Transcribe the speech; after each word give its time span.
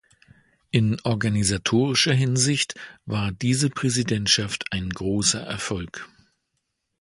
In 0.71 0.99
organisatorischer 1.03 2.15
Hinsicht 2.15 2.73
war 3.05 3.31
diese 3.31 3.69
Präsidentschaft 3.69 4.65
ein 4.71 4.89
großer 4.89 5.41
Erfolg. 5.41 6.09